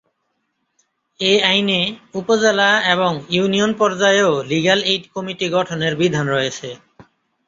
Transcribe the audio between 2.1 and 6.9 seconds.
উপজেলা এবং ইউনিয়ন পর্যায়েও লিগ্যাল এইড কমিটি গঠনের বিধান রয়েছে।